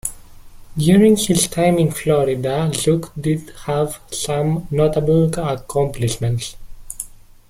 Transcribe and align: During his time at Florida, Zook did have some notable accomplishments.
During 0.75 1.15
his 1.15 1.47
time 1.47 1.77
at 1.77 1.95
Florida, 1.95 2.71
Zook 2.73 3.11
did 3.13 3.51
have 3.67 3.99
some 4.09 4.67
notable 4.71 5.31
accomplishments. 5.37 6.55